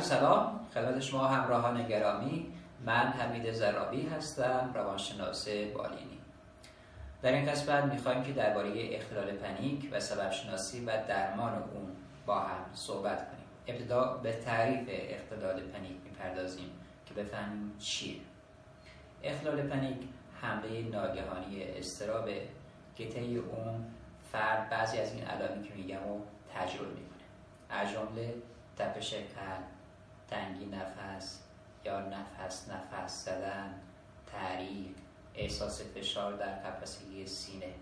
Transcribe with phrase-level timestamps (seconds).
[0.00, 0.60] عرض سلام.
[0.74, 2.46] خدمت شما همراهان گرامی.
[2.86, 6.18] من حمید زرابی هستم روانشناس بالینی.
[7.22, 11.96] در این قسمت می‌خوایم که درباره اختلال پنیک و سبب شناسی و درمان اون
[12.26, 13.44] با هم صحبت کنیم.
[13.66, 16.70] ابتدا به تعریف اختلال پنیک می‌پردازیم
[17.06, 18.20] که بفهمیم چیه
[19.22, 19.98] اختلال پنیک
[20.40, 22.42] حمله ناگهانی استرابه
[22.96, 23.86] که اون
[24.32, 26.20] فرد بعضی از این علامی که میگم رو
[26.54, 27.24] تجربه می‌کنه.
[27.70, 28.34] از جمله
[28.78, 29.79] تپش قلب
[30.30, 31.40] تنگی نفس
[31.84, 33.74] یا نفس نفس زدن
[34.26, 34.96] تحریک
[35.34, 37.74] احساس فشار در قفسه سینه.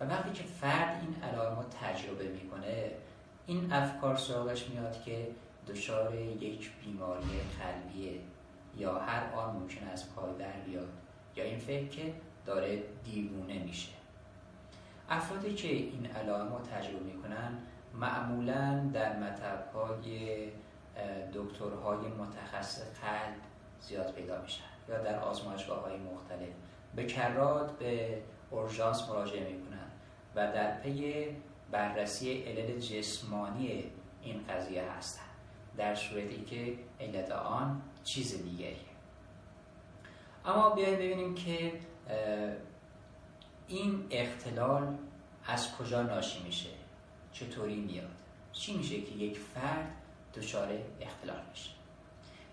[0.00, 2.90] و وقتی که فرد این علائم رو تجربه می‌کنه
[3.46, 5.28] این افکار سراغش میاد که
[5.68, 8.20] دچار یک بیماری قلبیه
[8.76, 10.88] یا هر آن ممکن است پای در بیاد
[11.36, 12.14] یا این فکر که
[12.46, 13.92] داره دیوونه میشه.
[15.10, 17.58] افرادی که این علائم رو تجربه می‌کنن
[17.94, 20.38] معمولا در مطبهای
[21.34, 23.36] دکترهای متخصص قلب
[23.80, 26.48] زیاد پیدا میشن یا در آزمایشگاه های مختلف.
[26.94, 29.90] به کرات به اورژانس مراجعه می‌کنن
[30.34, 31.26] و در پی
[31.70, 33.84] بررسی علل جسمانی
[34.22, 35.22] این قضیه هستن.
[35.76, 38.76] در صورتی که علت آن چیز دیگریه
[40.44, 41.72] اما بیایید ببینیم که
[43.68, 44.98] این اختلال
[45.46, 46.68] از کجا ناشی میشه؟
[47.32, 48.10] چطوری میاد؟
[48.52, 49.97] چی میشه که یک فرد
[50.38, 50.68] دچار
[51.00, 51.70] اختلال میشه.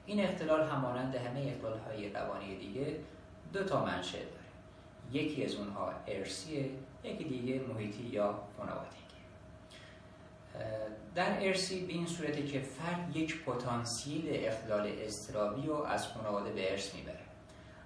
[0.06, 2.96] این اختلال همانند همه اختلال های روانی دیگه
[3.54, 5.24] دو تا منشه داره.
[5.24, 6.70] یکی از اونها ارسیه
[7.04, 9.06] یکی دیگه محیطی یا خانوادگی
[11.16, 16.72] در ارسی به این صورتی که فرد یک پتانسیل اختلال استرابی رو از خانواده به
[16.72, 17.20] ارث می‌بره.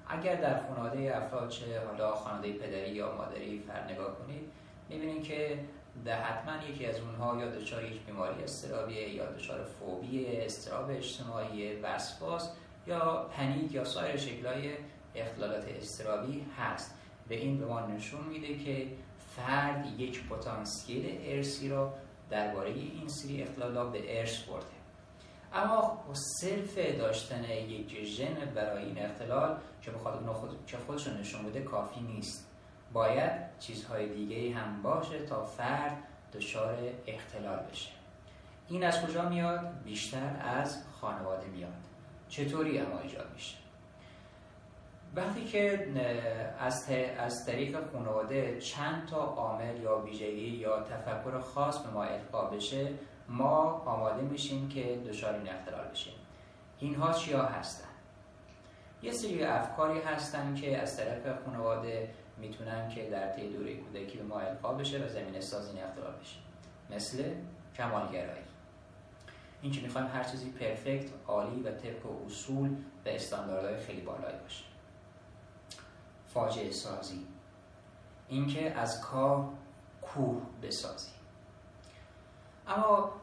[0.08, 4.52] اگر در خانواده افراد چه حالا خانواده پدری یا مادری فرد نگاه کنید
[4.90, 5.60] می‌بینید که
[6.06, 11.76] در حتما یکی از اونها یا دچار یک بیماری استرابیه یا دچار فوبی استراب اجتماعی
[11.76, 12.52] وسواس
[12.88, 14.74] یا پنیک یا سایر شکلهای
[15.16, 16.96] اختلالات استرابی هست.
[17.28, 18.88] به این به ما نشون میده که
[19.36, 21.94] فرد یک پتانسیل ارسی را
[22.30, 24.66] درباره این سری اختلالات به ارث برده.
[25.54, 32.02] اما صرف داشتن یک ژن برای این اختلال که بخواد خود خودشون نشون بده کافی
[32.02, 32.48] نیست.
[32.94, 35.98] باید چیزهای دیگه هم باشه تا فرد
[36.34, 36.78] دچار
[37.08, 37.92] اختلال بشه.
[38.68, 41.74] این از کجا میاد؟ بیشتر از خانواده میاد.
[42.30, 43.58] چطوری اما ایجاد میشه؟
[45.16, 45.88] وقتی که
[46.60, 52.46] از, از طریق خانواده چند تا عامل یا ویژگی یا تفکر خاص به ما القا
[52.46, 52.88] بشه
[53.28, 56.14] ما آماده میشیم که دچار این اختلال بشیم.
[56.80, 57.90] اینها چیا هستن؟
[59.04, 62.10] یه سری افکاری هستن که از طرف خانواده
[62.42, 66.14] می‌تونن که در طی دوره کودکی به ما القا بشه و زمین سازی این اختلال
[66.14, 66.38] بشه.
[66.90, 67.34] مثل
[67.76, 68.44] کمالگرایی.
[69.62, 72.70] این که می‌خوایم هر چیزی پرفکت عالی و طبق اصول
[73.06, 74.64] و استانداردهای خیلی بالایی باشه.
[76.28, 77.28] فاجعه سازی.
[78.28, 79.54] اینکه از کاه
[80.02, 81.12] کوه بسازی.
[82.68, 83.14] اما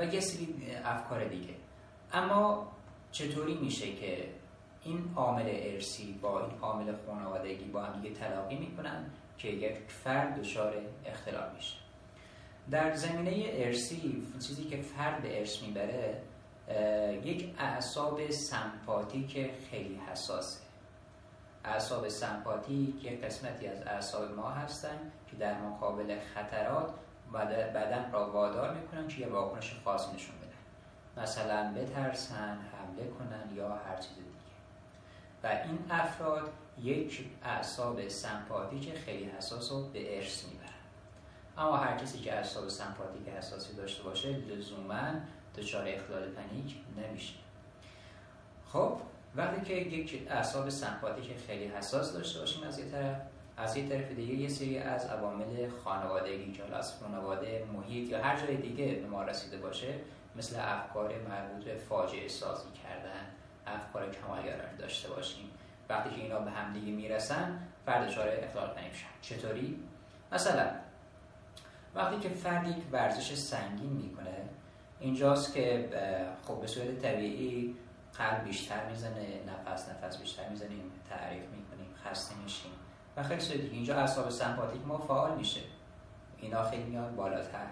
[0.00, 1.54] و یه سری افکار دیگه.
[2.12, 2.72] اما
[3.12, 4.28] چطوری میشه که
[4.84, 10.40] این عامل ارسی با این عامل خانوادگی با هم دیگه تلاقی می‌کنن که یک فرد
[10.40, 10.74] دچار
[11.06, 11.76] اختلال میشه.
[12.70, 16.22] در زمینه ارسی چیزی که فرد به ارث می‌بره
[17.24, 20.60] یک اعصاب سمپاتیک خیلی حساسه.
[21.64, 26.94] اعصاب سمپاتیک یک قسمتی از اعصاب ما هستن که در مقابل خطرات
[27.74, 31.22] بدن را وادار می‌کنن که یه واکنش خاص نشون بدن.
[31.22, 34.33] مثلا بترسن حمله کنن یا هر چیز دیگه
[35.44, 36.50] و این افراد
[36.82, 40.68] یک اعصاب سمپاتیک خیلی حساس رو به ارث می‌برن.
[41.58, 45.08] اما هر کسی که اعصاب سمپاتیک حساسی داشته باشه لزوما
[45.56, 47.34] دچار اختلال پنیک نمیشه.
[48.72, 48.96] خب
[49.36, 53.16] وقتی که یک اعصاب سمپاتیک خیلی حساس داشته باشیم از یه طرف
[53.56, 58.46] از یه طرف دیگه یه سری از عوامل خانوادگی که از خانواده محیط یا هر
[58.46, 59.94] جای دیگه به ما رسیده باشه
[60.36, 63.26] مثل افکار مربوط به فاجعه سازی کردن
[63.66, 65.50] افکار کمالگرایی داشته باشیم.
[65.88, 69.78] وقتی که اینا به هم دیگه می‌رسن فرد دچار اختلال پنیک میشن چطوری؟
[70.32, 70.70] مثلا
[71.94, 74.48] وقتی که فرد یک ورزش سنگین می‌کنه
[75.00, 75.88] اینجاست که
[76.46, 77.76] خب به صورت طبیعی
[78.18, 82.72] قلب بیشتر می‌زنه نفس نفس بیشتر می‌زنیم تعریف می‌کنیم خسته میشیم
[83.16, 85.60] و خیلی سوی اینجا اعصاب سمپاتیک ما فعال میشه.
[86.38, 87.66] اینا خیلی میاد بالاتر.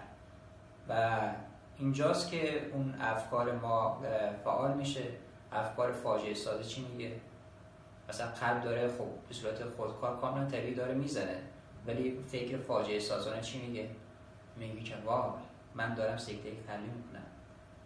[0.89, 1.19] و
[1.77, 4.01] اینجاست که اون افکار ما
[4.43, 5.03] فعال میشه.
[5.53, 7.11] افکار فاجعه سازی چی میگه؟
[8.09, 11.37] مثلا قلب داره خب به صورت خودکار کاملا طبیعی داره می‌زنه.
[11.87, 13.89] ولی فکر فاجعه سازانه چی میگه؟
[14.57, 15.33] میگه که واو
[15.75, 17.25] من دارم سکته قلبی می‌کنم.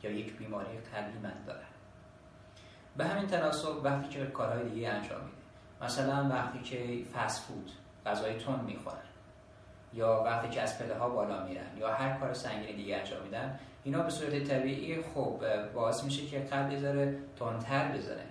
[0.04, 1.60] یا یک بیماری قلبی من دارم.
[2.98, 5.38] به همین تناسب وقتی که کارهای دیگه انجام میده.
[5.82, 7.72] مثلا وقتی که فست فود
[8.06, 8.98] غذای تند می‌خورن.
[9.94, 11.78] یا وقتی که از پله ها بالا میرن.
[11.78, 13.60] یا هر کار سنگین دیگه انجام میدن.
[13.88, 15.42] اینا به صورت طبیعی خب
[15.74, 16.38] باعث میشه که
[16.72, 18.26] یه ذره تندتر بزنه.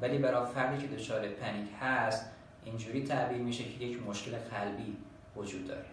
[0.00, 2.30] ولی برای فردی که دچار پنیک هست
[2.64, 4.96] اینجوری تعبیر میشه که یک مشکل قلبی
[5.36, 5.84] وجود داره.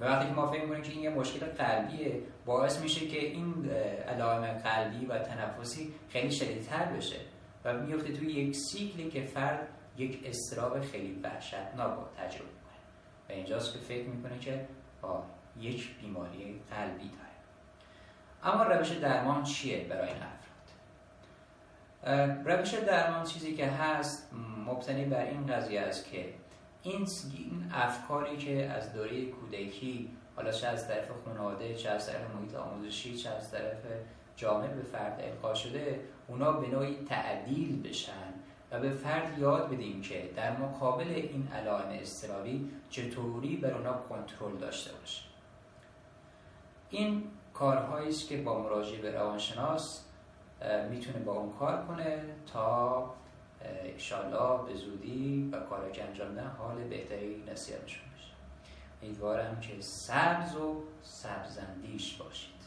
[0.00, 3.70] و وقتی که ما فکر می‌کنیم که این یه مشکل قلبیه باعث میشه که این
[4.08, 7.16] علائم قلبی و تنفسی خیلی شدیدتر بشه
[7.64, 12.80] و میفته توی یک سیکلی که فرد یک استراب خیلی وحشتناک رو تجربه می‌کنه.
[13.28, 14.66] و اینجاست که فکر می‌کنه که
[15.02, 15.24] با
[15.60, 17.29] یک بیماری قلبی داره.
[18.44, 20.46] اما روش درمان چیه برای این افراد؟
[22.46, 24.30] روش درمان چیزی که هست
[24.66, 26.34] مبتنی بر این قضیه است که
[26.82, 27.08] این
[27.74, 33.16] افکاری که از دوره کودکی حالا چه از طرف خانواده چه از طرف محیط آموزشی
[33.16, 33.78] چه از طرف
[34.36, 38.32] جامعه به فرد القا شده اونا به نوعی تعدیل بشن
[38.70, 44.56] و به فرد یاد بدیم که در مقابل این علائم استرابی چطوری بر اونا کنترل
[44.56, 45.22] داشته باشه.
[46.90, 47.22] این
[47.60, 50.04] کارهایی است که با مراجعه به روانشناس
[50.90, 53.14] می‌تونه با اون کار کنه تا
[53.84, 58.32] انشالله به زودی و کار انجام دن حال بهتری نصیبشون بشه.
[59.02, 62.59] امیدوارم که سبز و سبزندیش باشید.